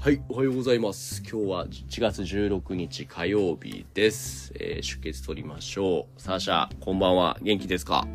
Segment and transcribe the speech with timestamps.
[0.00, 1.24] はい、おはようございます。
[1.28, 4.52] 今日は1月16日火曜日です。
[4.54, 6.22] えー出血取りましょう。
[6.22, 7.36] サーシャ、こんばんは。
[7.42, 8.06] 元気ですか？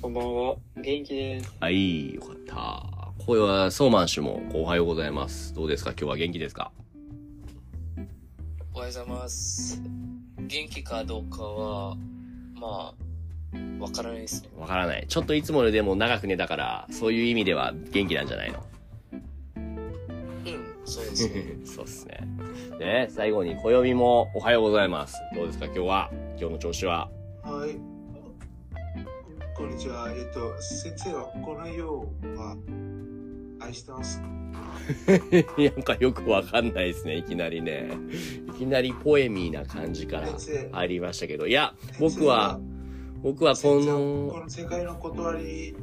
[0.00, 0.56] こんばんは。
[0.76, 1.54] 元気です。
[1.60, 2.86] はい、よかった。
[3.26, 5.52] 声は、ソーマン氏もおはようございます。
[5.52, 5.90] どうですか？
[5.90, 6.72] 今日は元気ですか？
[8.72, 9.82] おはようございます。
[10.38, 11.96] 元気かどうかは、
[12.54, 14.48] まあ、わからないですね。
[14.56, 15.04] わからない。
[15.06, 18.58] ちょっといつもよりでも長く寝たから、そういう意味では元気なんじゃないの？
[18.58, 18.64] うん、
[20.86, 21.44] そうですね。
[21.66, 22.20] そうっすね。
[22.78, 25.18] で、最後に暦もおはようございます。
[25.34, 25.66] どうですか？
[25.66, 26.10] 今日は？
[26.38, 27.10] 今日の調子は？
[27.42, 27.76] はい。
[29.56, 30.10] こんにちは。
[30.12, 31.98] えっと、先生はこの世
[32.36, 32.56] は
[33.60, 34.26] 愛してますか？
[35.58, 37.88] なんかよくわかんないですね、いきなりね。
[38.48, 41.46] いきなりポエミーな感じから先生入りましたけど。
[41.46, 42.60] いや、僕は、
[43.22, 45.74] 僕はここの、の世界の断りに、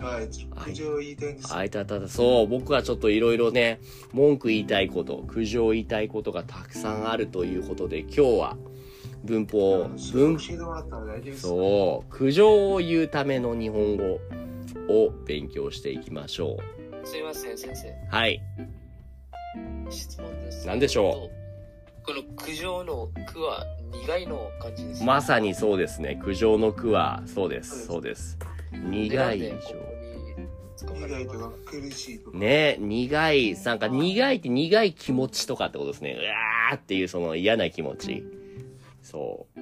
[0.00, 0.28] はい、
[0.64, 1.54] 苦情を言いたいんです。
[1.54, 3.80] あいたたた、そう、僕はちょっといろいろね、
[4.12, 8.56] 文句言いたいこと、苦情を言いたいことがたくさんあるということで、今日は
[9.24, 14.20] 文法、文教えてもらったら大丈夫ですかそう、苦情を言うための日本語
[14.88, 16.58] を勉強していきましょ
[17.04, 17.88] すいません、先生。
[17.88, 17.92] う。
[18.08, 18.40] はい。
[19.90, 20.66] 質問です。
[20.66, 21.40] 何でしょう
[22.06, 25.04] この苦情の苦は苦いの感じです。
[25.04, 26.18] まさにそうですね。
[26.22, 28.38] 苦情の苦は、そうです、そうです。
[28.72, 30.00] 苦いでしょ。
[30.94, 32.38] 苦いとか苦しいとか。
[32.38, 36.16] ね苦い、なんか苦いって苦い気持ちとかってことですね。
[36.18, 38.24] うわーっていうその嫌な気持ち。
[39.02, 39.60] そう。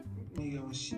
[0.68, 0.96] 苦しい。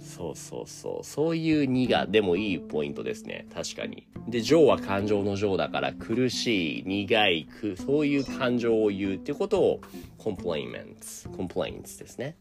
[0.00, 1.04] そうそうそう。
[1.04, 3.46] そういう苦でもいいポイントですね。
[3.54, 4.08] 確かに。
[4.26, 9.80] で、情は感情の情だから、苦しい、苦い、くそういう感情を言うってことを、
[10.18, 12.36] complaints、complaints ですね。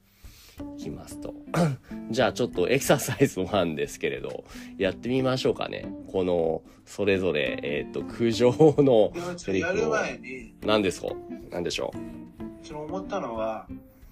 [0.77, 1.33] いきますと。
[2.11, 4.43] じゃあちょっとエクササイズ1ですけれど、
[4.77, 5.87] やってみましょうかね。
[6.11, 9.75] この、それぞれ、えっ、と、苦情のセリフを。
[9.75, 11.07] やる前に、何ですか？
[11.51, 11.91] 何でしょ
[12.63, 13.67] その思ったのは、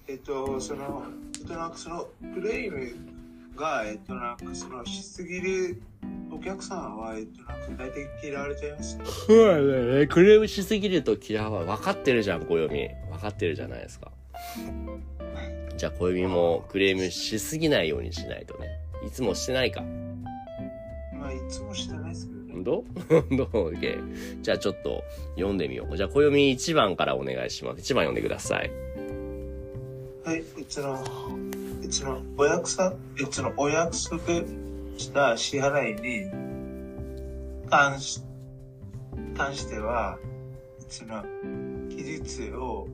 [0.08, 1.04] えっと、その、
[1.40, 5.82] えっと、なんかその、クレームが、えっと、なんかその、しすぎる
[6.30, 8.98] お客さんは、えっと、なんか大体嫌われちゃいます？
[9.02, 10.06] うそうね。
[10.06, 12.68] クレームしすぎると嫌わ分かってるじゃん、暦。
[12.68, 14.12] 分かってるじゃないですか。
[15.76, 18.68] じゃあ、暦もクレームしすぎないようにしないとね。
[19.06, 19.82] いつもしてないか。
[21.12, 22.64] まあ、いつもしてないですけどね。
[22.64, 24.42] どうどう ?OK。
[24.42, 25.02] じゃあちょっと
[25.34, 25.96] 読んでみよう。
[25.96, 27.80] じゃあ、暦1番からお願いします。
[27.80, 28.70] 1番読んでください。
[30.24, 31.04] はい、いつの、
[31.82, 34.18] いつの、お約束、いつのお約束
[34.96, 38.22] した支払いに関し、
[39.36, 40.18] 関しては、
[40.80, 41.22] いつの、
[41.90, 42.88] 期日を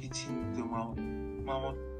[0.00, 1.00] きちんと守
[1.44, 1.91] 守って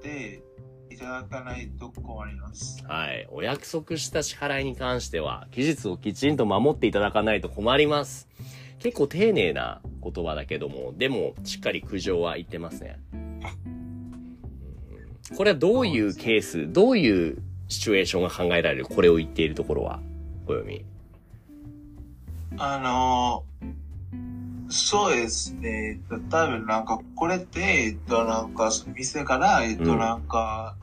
[0.91, 2.85] いただかないと困ります。
[2.87, 3.27] はい。
[3.31, 8.29] お約束した支払いに関しては、期日をきちんと守っていただかないと困ります。
[8.79, 12.99] 結構丁寧な言葉だけども、でも、しっかり苦情は言ってますね。
[13.13, 13.83] うん
[15.37, 17.39] これはどういうケース、どういう
[17.69, 20.01] シチュエーションが考えられるこれを言っているところは、
[20.47, 20.85] お読み。
[22.59, 23.45] あの
[24.73, 25.91] そうですね。
[25.91, 30.77] えっと多分なんか、これって、えっと、なんか、その店から、えっと、うんなんか、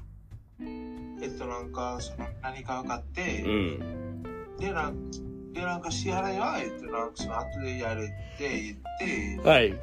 [1.21, 4.23] えっと、なんか、その、何かを買って、うん。
[4.59, 5.11] で、なん
[5.53, 9.75] で、なんか、支払いは、えっと、なんか、その、後でやるって言って、はい。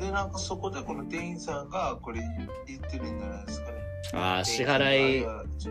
[0.00, 2.22] で、なんか、そこで、この店員さんが、これ、
[2.66, 3.76] 言ってるんじゃないですかね。
[4.14, 5.26] ああ、支払い。
[5.60, 5.68] 支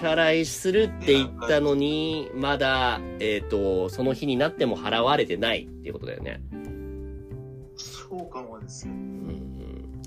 [0.00, 6.40] 払いするって言ったのに、まだ、えっ、と、その日になっても払われてないっていうことだよね。
[8.08, 8.92] そうかもですね。
[8.92, 9.02] うんう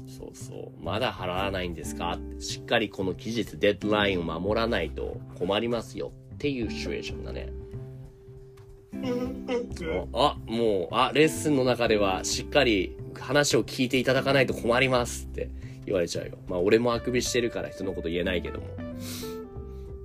[0.05, 0.83] ん、そうそう。
[0.83, 2.13] まだ払わないんですか？
[2.13, 7.51] ってしっかりこの期日、デッドラインを守らないと困りますよっていうシチュエーションだね。
[10.13, 15.49] あ、もう、あ、レッスンの中ではしっかり話を聞いていただかないと困りますって
[15.85, 16.37] 言われちゃうよ。
[16.47, 18.65] まあ俺もあくびしてるから人のこと言えないけども。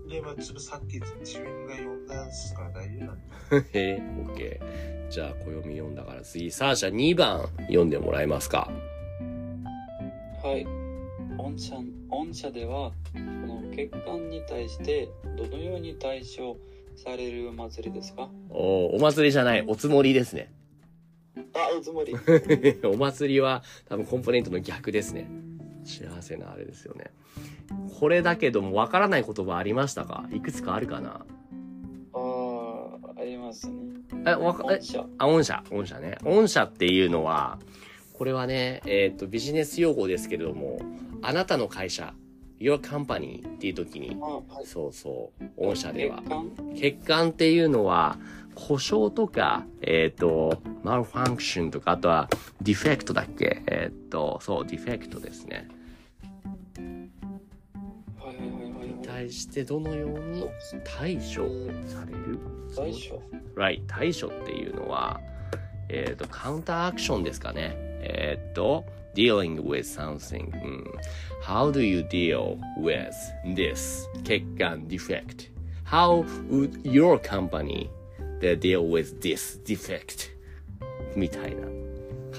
[0.08, 2.62] で、まあ、ちょっとさっき自分が読んだんですか？
[2.62, 3.24] ら大丈夫なんで。
[3.58, 3.62] へ
[3.98, 4.93] え、オッケー。
[5.10, 8.70] じゃあ暦読んだから次、サーシャ2番読んでもらえますか。
[10.42, 10.66] はい。
[11.36, 11.74] 御社
[12.08, 16.56] 御社では、この欠陥に対してどのように対処
[16.96, 18.28] されるお祭りですか？
[18.50, 20.52] おお祭りじゃない、おつもりですね。
[21.54, 22.14] あ、おつもり。
[22.84, 25.28] お祭りは多分コンポーネントの逆ですね。
[25.84, 27.10] 幸せなあれですよね。
[28.00, 30.24] これだけどもわからない言葉ありましたか？
[30.32, 31.24] いくつかあるかな？
[34.26, 34.80] え、わか、え。
[35.18, 36.16] あ、御社、御社ね。
[36.22, 37.58] 御社っていうのは、
[38.12, 40.78] これはね、えっ、と、ビジネス用語ですけれども、
[41.22, 42.14] あなたの会社、
[42.60, 44.66] your company っていう時に、あ、はい。
[44.66, 46.22] そうそう、御社では
[46.74, 46.92] 欠。
[46.92, 48.16] 陥っていうのは、
[48.54, 52.28] 故障とか、えっ、と、マルファンクションとか、あとは、
[52.62, 53.62] ディフェクトだっけ？
[53.66, 55.66] えっ、と、そう、ディフェクトですね。
[59.24, 60.46] 対してどのように
[60.84, 61.22] 対処
[61.88, 62.38] される
[62.68, 63.14] 最初
[63.56, 63.82] Right.
[63.86, 65.20] 対処っていうのは、
[65.88, 67.72] えっ、と、カウンターアクションですかね。
[68.00, 68.84] えっ、と、
[69.14, 70.84] dealing with something、うん。
[71.42, 73.12] How do you deal with
[73.54, 75.52] this 欠陥 defect?
[75.86, 77.88] How would your company
[78.40, 80.30] uh, deal with this defect?
[81.14, 81.68] みたいな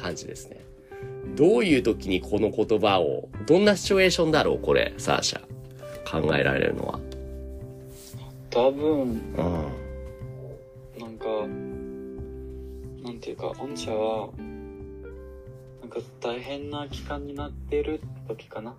[0.01, 0.65] 感じですね。
[1.37, 5.44] どういう時にこの言葉を、どんなシチュエーションだろうこれ、サーシャ。
[6.05, 6.99] 考えられるのは。
[8.49, 9.17] 多分うん。
[10.97, 11.25] なんか
[13.03, 14.29] なんていうか御社は
[15.81, 18.75] なんか大変な期間になってる時かな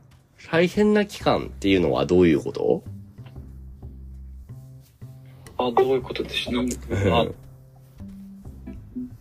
[0.51, 2.83] 大変な期間っていうのはどういうこと？
[5.59, 6.67] あどういうことでしょう
[7.13, 7.33] あっ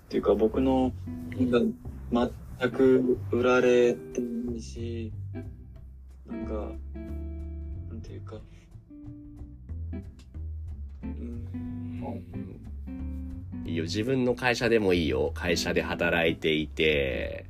[0.09, 0.91] ていうか僕の
[1.37, 2.29] が
[2.59, 5.11] 全く売られてないし
[8.25, 8.35] か
[11.03, 11.95] うん
[13.65, 13.83] いいよ。
[13.83, 15.31] 自分の会社でもいいよ。
[15.33, 17.45] 会社で働いていて、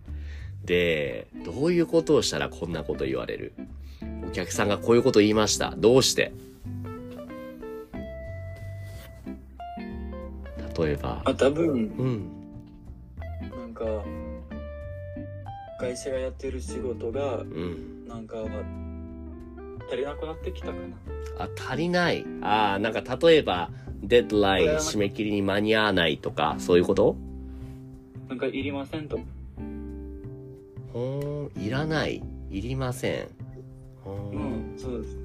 [0.63, 3.53] で、どういうことをしたらこんなこと言われる？
[4.27, 5.73] お客さんがこういうこと言いました。
[5.77, 6.31] どうして？
[10.77, 11.73] 例えば、あ多分う
[12.05, 12.29] ん。
[13.41, 13.85] なんか
[15.79, 18.07] 会社がやってる仕事がうん。
[18.07, 18.37] なんか
[19.87, 20.79] 足りなくなってきたかな。
[21.45, 22.25] あ、足りない。
[22.41, 23.69] ああ、なんか例えば、
[24.01, 27.15] デッドライン、締め切りに間に合わないとか、そういうこと？
[28.29, 29.19] なんかいりませんと。
[30.93, 32.23] ほーん、いらない。
[32.49, 33.27] いりません。
[34.05, 34.75] うん。
[34.75, 35.23] んそうですね。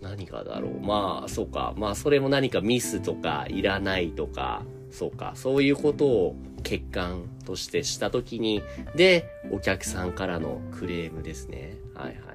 [0.00, 0.80] 何がだろう。
[0.80, 1.74] まあそうか。
[1.76, 5.32] まあそれも何かミスとかいらないとかそうか。
[5.36, 8.62] そういうことを欠陥としてした時に
[8.96, 11.76] でお客さんからのクレームですね。
[11.94, 12.31] はいはい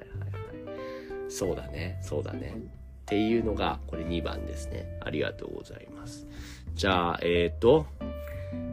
[1.28, 1.98] そうだね。
[2.02, 2.54] そうだね。
[2.56, 4.98] っていうのがこれ2番ですね。
[5.00, 6.26] ありがとうございます。
[6.74, 7.86] じゃあえっ、ー、と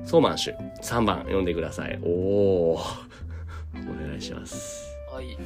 [0.03, 0.55] ソーマンシュ。
[0.81, 1.99] 3番読んでください。
[2.03, 2.79] おお
[3.73, 4.95] お願いします。
[5.11, 5.37] はい。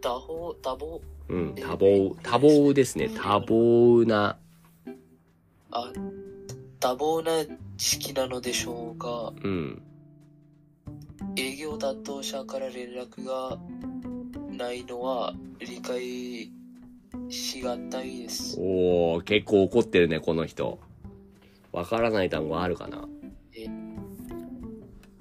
[0.00, 1.54] 多方、多忙、うん。
[1.54, 3.08] 多忙多忙ですね。
[3.08, 4.38] 多忙な。
[5.70, 5.92] あ、
[6.80, 9.82] 多忙な時期なのでしょうが、うん。
[11.36, 13.58] 営業担当者から連絡が
[14.56, 16.50] ないのは理解
[17.28, 18.56] しがたいです。
[18.58, 20.78] おお結構怒ってるねこの人。
[21.72, 23.06] わからない単語あるかな。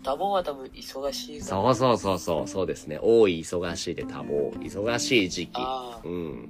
[0.04, 1.42] 多忙は多分忙しい。
[1.42, 3.00] そうそうそうそうそうですね。
[3.02, 5.52] 多い忙しいで多忙忙しい時期。
[5.56, 6.50] ああ、うん。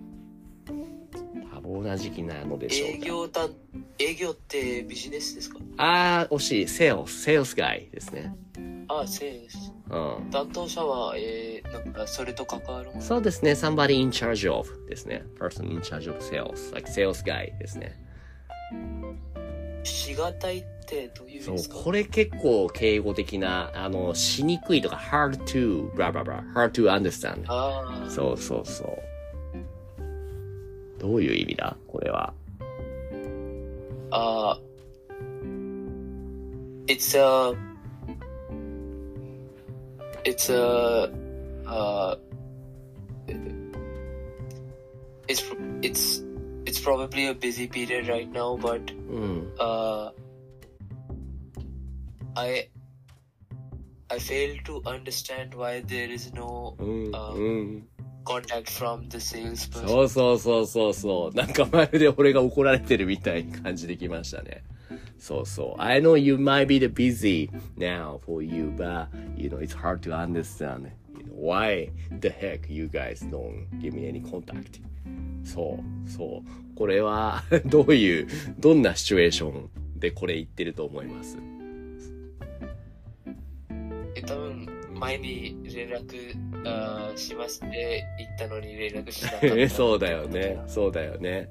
[1.53, 3.05] 多忙な時期なのでしょ営うか。
[3.05, 3.49] 業担、
[3.97, 5.59] 営業ってビジネスですか？
[5.77, 6.67] あー惜しい。
[6.67, 7.21] セールス。
[7.23, 8.35] セールスガイですね。
[8.89, 9.73] ああ、セールス。
[9.89, 13.01] うん担当者は、えー、なんかそれと関わるもの。
[13.01, 17.99] そうですね somebody in charge of ですね person in charge of sales like sales guy ですね
[19.83, 27.45] しがたいってどういう意味ですかこれ結構敬語的なあのしにくいとか hard to blah blah blah hard to understand
[28.09, 29.15] そうそうそう。
[30.99, 32.33] どういう意味だこれは。
[34.11, 34.59] ああ、
[36.87, 37.55] it's a,
[40.24, 41.10] it's a,
[41.66, 42.16] uh,
[45.28, 45.44] it's,
[45.82, 46.22] it's,
[46.66, 49.52] it's probably a busy period right now, but, うん。
[49.58, 50.12] uh,
[52.34, 52.68] I,
[54.08, 57.14] I fail to understand why there is no うん。
[57.14, 57.86] あうん。
[58.24, 59.88] contact from the salesperson.
[59.88, 61.36] そうそうそうそうそう。
[61.36, 64.62] なんかまるで俺が怒られてるみたいな感じできましたね。
[65.17, 65.81] そうそう。
[65.81, 70.11] I know you might be the busy now for you, but you know, it's hard to
[70.15, 70.91] understand.
[71.17, 74.81] You know, why the heck you guys don't give me any contact?
[75.43, 76.75] そう、そう。
[76.75, 78.27] これはどういう、
[78.59, 81.37] どんなシチュエーションでこれ言ってると思います
[84.13, 86.05] え多分前に連絡
[86.65, 90.59] あーしますって言ったのに連絡しなかった そうだよね。
[90.67, 91.49] そうだよね。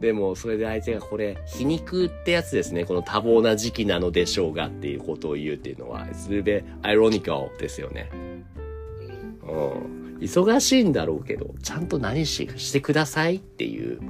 [0.00, 2.84] でも、それで相手がこれ、皮肉ってやつですね。
[2.84, 8.08] この多忙な時期なのでしょうがっていうことを言うっていうのは、すべてアイロニカルですよね。
[8.12, 10.18] うんうん。
[10.20, 14.00] 忙しいんだろうけど、ちゃんと何ししてくださいっていう、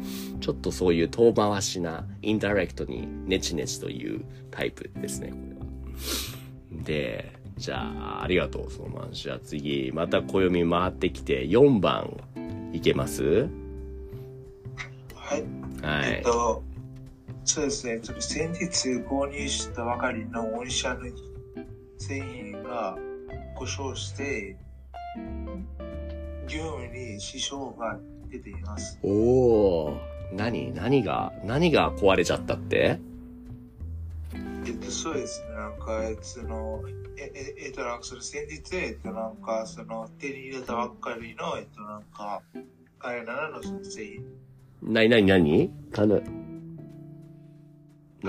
[0.40, 6.84] ちょっとそういう遠回しな、インダイレクトにネチネチというタイプですね、これは。
[6.84, 9.12] で、じゃあ、ありがとう、そうマン。
[9.12, 12.16] じゃあ次、また暦回ってきて、4番、
[12.72, 13.48] いけます？
[15.14, 15.42] はい。
[15.82, 16.22] はいえっ。
[16.22, 16.62] と、
[17.44, 18.00] そうですね。
[18.20, 21.00] 先日購入したばかりの御社の
[21.96, 22.98] 製品が
[23.54, 24.56] 故障して、
[26.46, 27.98] 業務に支障が
[28.28, 28.98] 出ています。
[29.02, 29.96] おお。
[30.32, 32.76] 何何が、何が壊れちゃったって？
[32.76, 33.15] えっと、
[34.90, 35.54] そうですね。
[35.54, 36.82] なんか、えその、
[37.16, 42.42] え、え、えっと、なんか、その先日、えっと、なんか、その、手に入れたばっかりの、えっと、なんか、
[43.00, 44.06] あれならのその製
[44.82, 44.92] 品。
[44.92, 46.20] なになになにかな、あ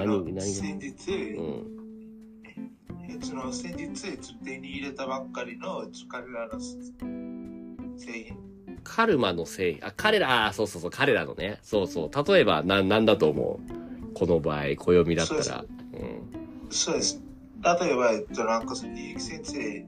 [0.05, 0.41] の何、何？
[0.41, 1.77] 先日、うん。
[3.09, 8.37] えその、先日、えっと手に入れたばっかりの、えっと彼らの製品。
[8.83, 11.59] カルマのせい、あ、彼ら、あそうそうそう、彼らのね。
[11.61, 12.33] そうそう。
[12.33, 14.13] 例えば、な、なんだと思う？
[14.13, 15.65] この場合、暦だったそうら。
[15.93, 16.36] うん。
[16.69, 17.21] そうです。
[17.63, 19.85] 例えば、えっと、なんか、その、ゆき先生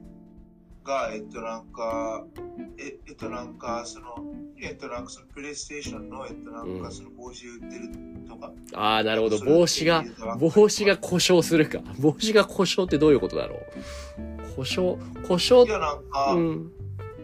[0.84, 2.24] が、えっと、なんか、
[2.78, 4.06] ええっと、なんか、その、
[4.62, 7.88] えっと、なんか、その、プレイステーションの、えっと、なんか、うんその、帽子売ってる
[8.28, 8.52] とか。
[8.74, 9.38] ああ、なるほど。
[9.38, 10.04] 帽子が
[10.38, 11.80] 帽子が故障するか。
[12.00, 13.60] 帽子が故障ってどういうことだろう
[14.56, 16.72] 故障、故障いや、なんか、うん。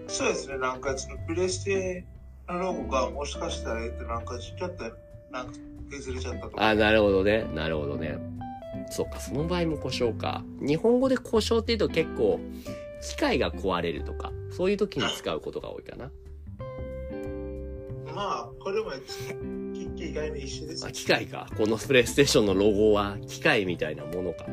[0.08, 2.06] そうですね、なんか、その、プレステ
[2.48, 4.84] のロゴが、もしかしたら、えっと、なんか、ちょっと、
[5.30, 5.52] なんか、
[5.90, 6.68] 削れちゃったとか。
[6.68, 7.44] あなるほどね。
[7.54, 8.18] なるほどね。
[8.90, 10.44] そうか、その場合も故障か。
[10.60, 12.40] 日本語で故障って言うと結構、
[13.02, 16.10] 機械が壊れるとか、そういう時に使うことが多いかな。
[18.14, 18.92] まあ、これも、
[19.74, 20.90] 機器以外に一緒ですあ、。
[20.90, 21.46] 機械か。
[21.56, 24.44] このプレイステーションのロゴは機械みたいなものか。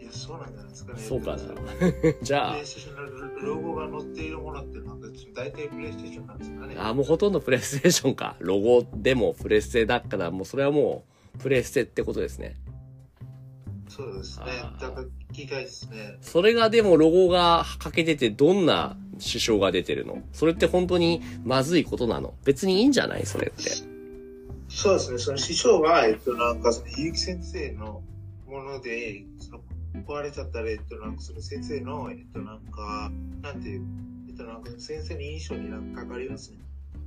[0.00, 0.98] いや、そうなんじゃないですかね。
[0.98, 1.38] そうかな。
[2.22, 6.76] じゃあプレイ、ステーションのロゴが載っているものってなんか大体プレイステーションなんですかね。
[6.78, 8.36] あ、もうほとんどプレイステーションか。
[8.38, 11.09] ロゴでもプレステだから、もうそれはもう、
[11.42, 12.56] プレイステってことですね。
[13.88, 14.46] そうですね
[14.80, 16.16] だから機械ですね。
[16.20, 20.22] それがでもロゴが欠けててどんな支障が出てるの？
[20.32, 22.34] それって本当にまずいことなの？
[22.44, 23.26] 別にいいんじゃない？
[23.26, 23.70] それって。
[24.68, 25.18] そうですね。
[25.18, 28.02] その師匠は、えっと、なんかその、ゆうき先生の
[28.46, 29.62] もので、その、
[30.06, 33.10] 壊れちゃったら、えっと、なんかその先生の、えっと、なんか、
[33.42, 33.82] なんていう、
[34.28, 36.58] えっと、なんか先生の印象になんかかかりますね。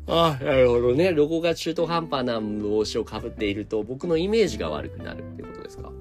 [0.08, 1.14] ああ、なるほどね。
[1.14, 5.92] ロゴが中途半端な帽子をかぶっていると僕のイメージが悪くなるってことですか？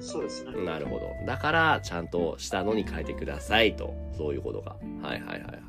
[0.00, 0.64] そうですね。
[0.64, 1.10] なるほど。
[1.26, 3.94] だから、ちゃんとしたのに変えてくださいと。
[4.16, 4.74] そういうことが。
[5.06, 5.60] はいはいはいはい。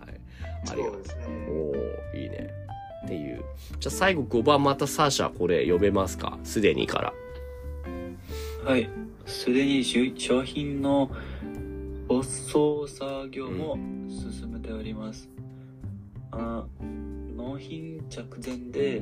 [0.71, 1.25] ありがとうそうですね。
[1.49, 2.49] おーいいね。
[3.05, 3.43] っていう。
[3.79, 6.39] じゃあ最後5番またサーシャこれ読めますか？
[6.43, 7.13] すでにから。
[8.63, 8.89] はい。
[9.25, 11.11] すでにし商品の
[12.07, 15.29] 発送作業も進めております。
[16.31, 16.65] あ
[17.35, 19.01] 納品直前で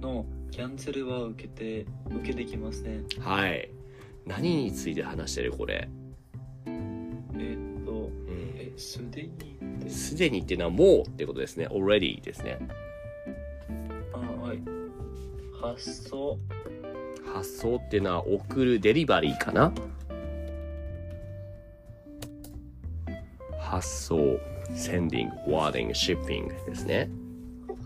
[0.00, 3.06] のキャンセルは受けて、受けてきません。
[3.20, 3.70] はい。
[4.26, 5.88] 何について話してるこれ？
[6.66, 8.10] えーっと、うん
[8.56, 9.58] え、すでに。
[9.88, 11.66] すでにっていうのはもうってことですね。
[11.66, 12.58] already ですね。
[14.12, 14.62] あ、はい。
[15.60, 16.38] 発送、
[17.34, 19.72] 発送っていうのは送るデリバリーかな？
[23.58, 24.38] 発送、
[24.74, 27.10] sending, wording, shipping ですね。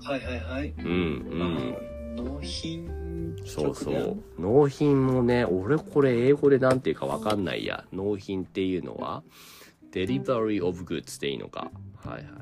[0.03, 0.75] はいはいはい。
[0.79, 0.87] うん
[1.31, 1.43] うん。
[2.19, 2.91] あ納品
[3.45, 4.17] そうそう。
[4.39, 7.85] 納品もね、俺これ英語でなんていうかわかんないや。
[7.93, 9.23] 納品っていうのは、
[9.93, 11.71] delivery of goods でいいのか。
[12.05, 12.33] はいはいはい。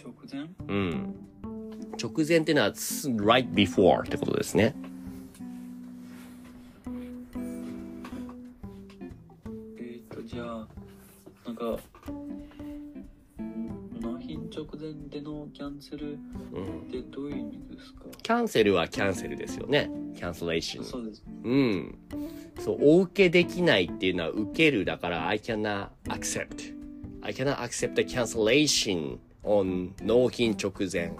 [0.00, 0.48] 直前？
[0.68, 1.14] うん。
[2.00, 4.74] 直前っていうのは、right before ってことですね。
[9.78, 10.68] えーっと、じゃあ、
[11.46, 11.78] なんか、
[14.54, 16.16] 直前でのキャンセルっ
[16.52, 16.90] うん。
[16.90, 18.04] てどういう意味ですか？
[18.22, 19.90] キャンセルはキャンセルですよね。
[20.16, 20.84] キャンセレーション。
[20.84, 21.24] そうです。
[21.44, 21.98] うん。
[22.60, 26.74] そう、お受けできないっていうのは受けるだから、I cannot accept.
[27.22, 31.12] I cannot accept the cancellation on 納品直前。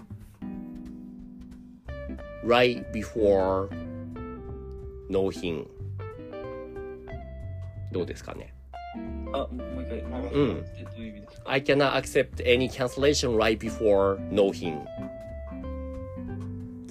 [2.45, 3.69] right before
[5.09, 5.67] 納品。
[7.93, 8.53] どうですかね？
[9.33, 14.79] あ、もう一回、納うん品ってどういう意味ですか ?I cannot accept any cancellation right before 納品。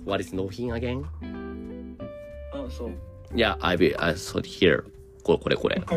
[0.06, 1.04] What is 納品 again?
[2.54, 2.92] あ、そう。
[3.34, 4.84] Yeah, I be, I saw it here.
[5.24, 5.82] これこれこれ。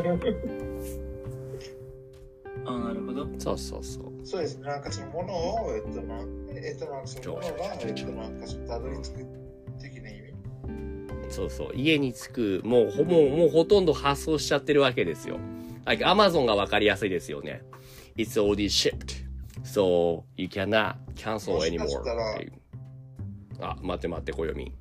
[2.66, 3.26] あ、なるほど。
[3.38, 4.04] そうそうそう。
[4.24, 4.66] そうですね。
[4.66, 5.34] なんかそのもの
[5.64, 9.26] を、えっと、なんえっと、なんかそのものが、えっと、なんかそのたどり着く
[9.80, 10.34] 的な意味。
[11.30, 11.70] そうそう。
[11.74, 15.38] 家に着く、もうほぼ、もうほとんど発送しちゃってるわけですよ。
[15.84, 17.62] Like Amazon がわかりやすいですよね。
[18.16, 19.24] It's already shipped.
[19.62, 22.02] So you cannot cancel anymore.
[23.60, 24.62] あ、待って待って、暦。
[24.62, 24.72] うん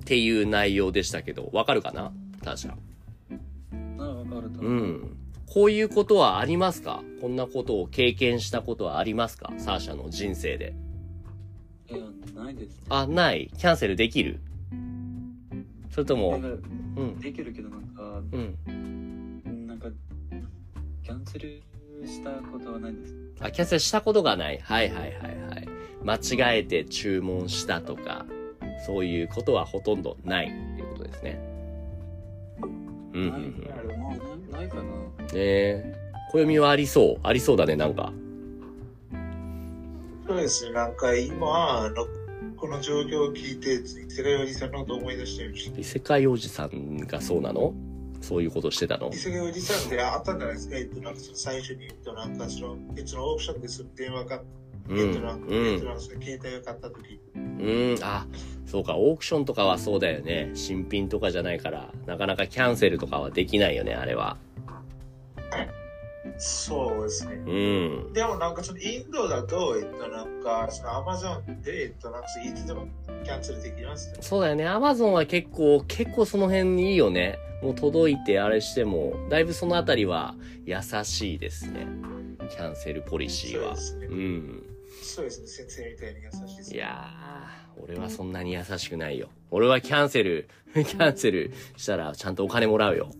[0.00, 2.14] っていう内容でしたけど、わかるかな？
[2.42, 2.70] ターシャ。
[2.70, 2.76] か
[4.40, 4.60] ると。
[4.60, 5.16] うん。
[5.46, 7.02] こういうことはありますか？
[7.20, 9.52] こんなことを経験したことはありますか？
[9.58, 10.74] サーシャの人生で。
[11.90, 11.98] いや、
[12.34, 12.82] なないですね。
[12.88, 13.50] あ、ない。
[13.58, 14.40] キャンセルできる？
[15.90, 18.56] それともうん、できるけどなんか、うん。
[21.08, 21.62] キャンセル
[22.06, 23.14] したことはないです。
[23.40, 24.58] あ、キャンセルしたことがない。
[24.58, 25.68] はいはいはいはい。
[26.04, 28.26] 間違えて注文したとか、
[28.84, 31.40] そういうことはほとんどないっていうことですね。
[32.60, 33.68] うんうん
[34.52, 34.82] ないかな？
[35.32, 35.94] え。
[36.30, 37.20] 暦はありそう。
[37.22, 38.12] ありそうだね、なんか。
[40.26, 42.06] そうですね、なんか今、あの、
[42.58, 43.78] この状況を聞いて、
[44.10, 47.72] 世界おじさんのことを思い出してるし、異世界おじさんがそうなの？
[48.20, 49.12] そういうことしてたの？
[49.12, 54.42] 世界おじさんってあったんじゃないですか、えっと、なんかその最初に、えっと、なんかその、えっと、オークションでその電話が、
[54.88, 54.98] うん。
[54.98, 57.98] えっと、なんか、うえっと、携帯を買った時、うん。
[58.02, 58.26] あ、
[58.66, 58.96] そうか。
[58.96, 60.50] オークションとかはそうだよね。
[60.54, 64.36] 新品とかじゃないから、なかなかキャンセルとかはできないよね、あれは。
[66.38, 67.34] そうですね。
[67.34, 68.12] うん。
[68.12, 72.86] でもなんかそのインドだと、えっと、なんか、そのアマゾンで、えっと、なんかいつでも
[73.24, 74.18] キャンセルできますね。
[74.20, 74.66] そうだよね。
[74.66, 77.38] アマゾンは結構、結構その辺いいよね。
[77.62, 81.86] もう届いてあれしても、だいぶそのあたりは優しいですね。
[82.50, 83.76] キャンセルポリシーは。
[83.76, 84.62] そうですねうん。
[85.02, 86.76] そうですね、先生みたいに優しいですね。
[86.76, 89.28] いやー、俺はそんなに優しくないよ。
[89.50, 93.10] 俺はキャンセル、キャンセルしたらちゃんとお金もらうよ。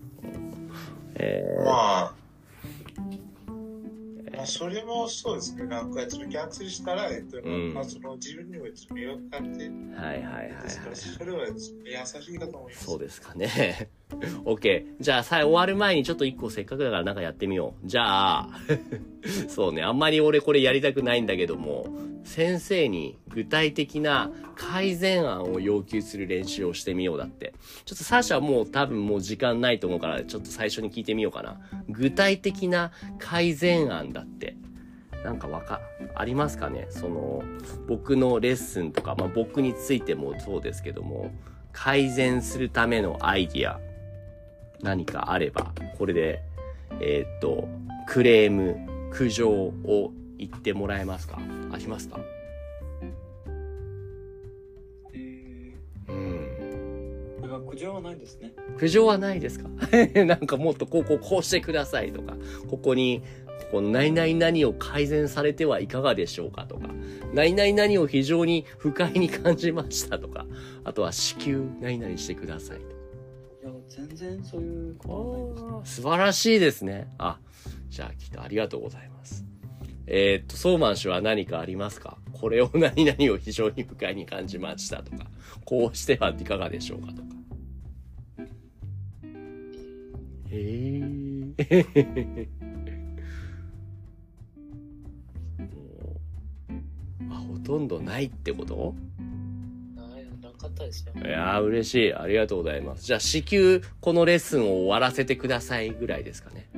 [1.16, 2.14] えまあ、
[4.36, 5.64] まあ、それもそうですね。
[5.64, 10.96] なんか、そのキャンセルしたら、えっと、うんまあ、その自分にも迷惑かけて、ー、はいはいはいはいですから、。
[10.96, 12.84] それは優しいかと思います。
[12.84, 13.90] そうですかね。
[14.44, 14.86] OK。
[15.00, 17.86] じゃあ、さ、終わる前にちょっと一個せっかくだからなんかやってみよう。
[17.86, 18.48] じゃあ、
[19.48, 21.86] そうね、あんまり俺これやりたくないんだけども、
[22.24, 27.54] 先生に具体的な改善案を要求する練習をしてみようだって。
[27.84, 31.60] ちょっとサーシャはもう多分もう時間ないと思うから、ちょっと最初に聞いてみようかな。
[31.88, 34.56] 具体的な改善案だって。
[35.24, 35.80] なんかわか、
[36.14, 36.86] ありますかね？
[36.90, 37.42] その、
[37.88, 41.32] 僕のレッスンとか、まあ僕についてもそうですけども、
[41.72, 43.80] 改善するためのアイディア、
[44.82, 46.42] 何かあれば、これで、
[47.00, 47.68] えーっと、
[48.06, 48.76] クレーム、
[49.10, 51.38] 苦情を言ってもらえますか？
[51.72, 52.20] ありますか？
[57.70, 58.52] 苦情はないですね。
[58.76, 59.68] 苦情はないですか？
[60.24, 62.36] なんかもっとこうこうこうしてくださいとか、
[62.68, 63.22] ここに、
[63.70, 66.88] この何々何を改善されてはいかがでしょうかとか、
[67.34, 70.46] 何々何を非常に不快に感じましたとか、
[70.84, 72.97] あとは至急何々してくださいとか。
[73.98, 76.02] 全然そういうことはないですね。
[76.02, 77.08] 素晴らしいですね。
[77.18, 77.40] あ、
[77.88, 79.44] じゃあきっとありがとうございます。
[80.06, 82.16] えーっと、ソーマン氏は何かありますか？
[82.32, 85.26] これを何々を非常に不快に感じましたとか、
[85.64, 87.28] こうしてはいかがでしょうかとか。
[90.50, 91.00] へえ。
[95.58, 95.66] も
[97.30, 98.94] うあ、ほとんどないってこと？
[100.58, 101.12] かったですよ。
[101.16, 102.14] いやー嬉しい。
[102.14, 103.04] ありがとうございます。
[103.04, 106.68] じゃあ、至急、このレッスンを終わらせてくださいぐらいですかね。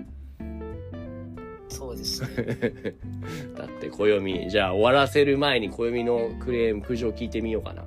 [1.68, 2.94] そうですね。
[3.56, 7.84] だって、暦、じゃあ終わらせる前に暦のクレーム、苦情聞いてみようかな。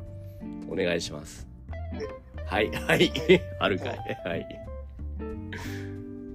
[0.68, 1.48] お願いします。
[2.46, 3.12] はい、はい、
[3.60, 3.98] あるかい。
[4.26, 4.64] はい。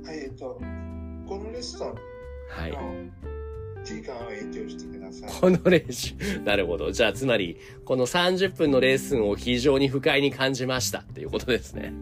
[0.05, 0.61] はい、えっと、
[1.27, 1.95] このレッスン
[2.49, 2.73] はい。
[2.73, 2.79] の
[3.85, 4.98] 時間を延長してく。
[5.27, 6.15] この練習。
[6.45, 6.93] なるほど。
[6.93, 11.93] じゃあ、つまり、この30分のレッスンを非常に不快に感じましたっていうことですね。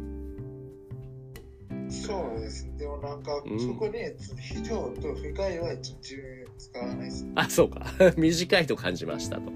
[1.88, 2.68] そうです。
[2.76, 7.26] でもなんか、うんそこで非常と不快は自分使わないです。
[7.35, 7.87] あ、そうか。
[8.16, 9.52] 短いと感じましたと。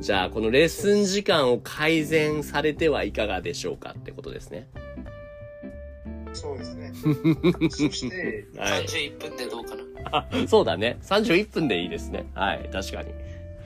[0.00, 4.68] じゃあ、このレッスン時間を改善されてはいかがでしょうかってことですね。
[6.32, 6.92] そうですね。
[7.70, 8.84] そして、はい。
[8.84, 9.87] 31分でどうかな。
[10.12, 10.98] あ、 そうだね。
[11.02, 12.26] 31分でいいですね。
[12.34, 13.12] はい、確かに。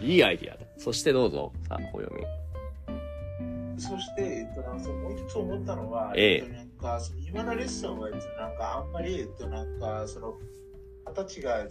[0.01, 0.61] いいアイディアだ。
[0.79, 2.25] そしてどうぞ、さあ、お読み。
[3.81, 10.35] そして、えっと、なんかもう一つ思ったのは、ええっと、なんか、その今のレッスンは、えっと、なんか、あんまり、えっと、なんか、その、
[11.05, 11.69] 形が、えっ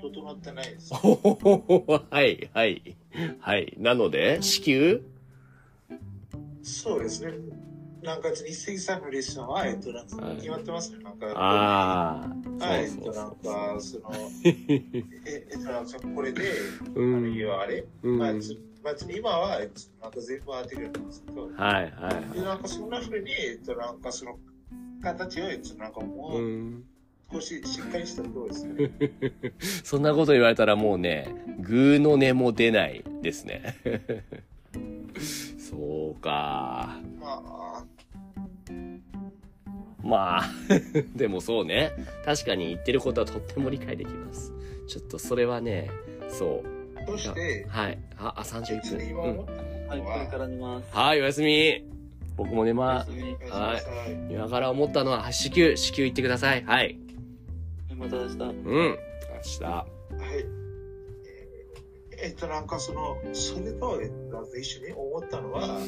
[0.00, 0.92] と、整ってないです。
[0.94, 2.96] はい、はい。
[3.40, 3.74] はい。
[3.78, 5.02] なので、至急
[6.62, 7.32] そうですね。
[8.04, 10.98] なんか、一石さんのレッスンは、えっと、なんか、はい決まってますね。
[11.02, 14.12] なんか、ああ、はい、えっと、なんか、その、
[14.44, 17.34] え、えっと、なんか、これで、あうの、ん。
[17.34, 18.18] 要はあれ、うん。
[18.18, 18.32] まあ、
[19.10, 24.38] 今は、えっと、なんか全部当てるんですけど、はい、はで、なんか、そんな風に、えっと、なんか、その、
[25.02, 26.04] 形を、えっと、なんか、い。
[26.04, 26.84] もう、うん。
[27.32, 28.90] 少ししっかりしたところですね。
[29.82, 33.74] そんなこと言われたらもうね、グーの音も出ないですね。
[35.58, 37.00] そうか。
[37.18, 37.84] まあ、
[40.04, 40.44] まあ、
[41.16, 41.92] でもそうね。
[42.24, 44.52] 確かに言ってることはとっても理解できます。
[44.86, 45.90] ちょっとそれはね、
[46.28, 47.06] そう。
[47.06, 47.98] そして、はい。
[48.18, 49.38] あ、あ31別に分。
[49.38, 49.96] は？
[49.96, 50.94] い、これから寝ます。
[50.94, 51.84] はい、おやすみ。
[52.36, 53.10] 僕も寝ます。
[53.10, 54.12] おやすみなさい。
[54.30, 56.64] 今から思ったのは、子宮、子宮行ってください。
[56.64, 56.98] はい。
[57.96, 58.34] また明日。
[58.34, 58.42] うん。
[58.42, 58.96] 明
[59.58, 59.64] 日。
[59.64, 60.64] はい。
[62.22, 65.78] えっと、なんかその、それと、えっと、一緒に思ったのは、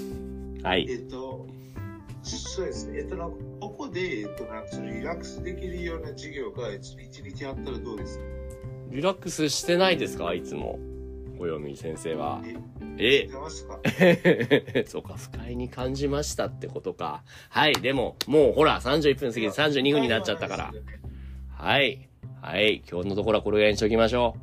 [0.63, 0.87] はい。
[0.89, 1.47] えっと、
[2.27, 2.99] そうですね。
[2.99, 8.25] えっと、なんかここで、えっと、なんかそのリラックスできるような授業が一日あったらどうですか？
[8.91, 10.35] リラックスしてないですか？
[10.35, 10.79] いつも。
[11.39, 12.43] お読み先生は。
[12.99, 13.79] え出ますか？
[14.87, 17.23] そうか、不快に感じましたってことか。
[17.51, 20.73] はい、でも、もうほら、31分過ぎて32分になっちゃったから。
[21.51, 22.09] はい。
[22.41, 24.35] はい、今日のところはこれぐらいにしときましょ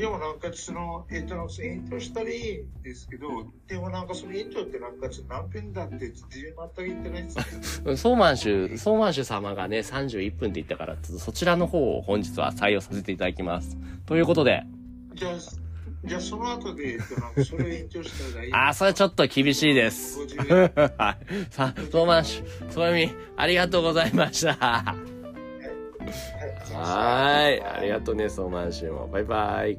[0.00, 3.28] でもなんかその、えっと、イントしたらいいんですけど、
[3.68, 7.36] でもなんかそのイントってなんかちょっと何分だって自分全く言ってないです
[7.84, 7.92] ね。
[7.92, 7.96] う。
[7.98, 13.76] ソーマンシュ、ソーマンシュ様がね、31分って言ったから、ちょっとそちらの方を本日は採用させていただきます。
[14.06, 14.64] ということで、
[15.12, 15.32] じゃあ、
[16.02, 20.18] じゃあその後で、えっと、なんかそれを延長したらいいあー、それちょっと厳しいです。
[20.18, 21.26] 50円 はい。
[21.50, 25.19] さあ、ソーマンシュ、ソーミありがとうございました。
[26.72, 27.62] はい。
[27.62, 29.78] ありがとうねそうまんしゅうもバイバイ。